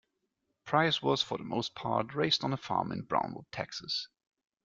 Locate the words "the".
1.37-1.43